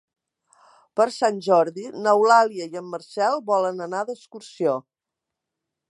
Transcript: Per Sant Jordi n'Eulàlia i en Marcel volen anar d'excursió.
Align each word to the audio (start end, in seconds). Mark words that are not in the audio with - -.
Per 0.99 1.05
Sant 1.15 1.37
Jordi 1.47 1.85
n'Eulàlia 2.07 2.69
i 2.73 2.81
en 2.83 2.89
Marcel 2.95 3.39
volen 3.53 3.87
anar 3.89 4.05
d'excursió. 4.09 4.77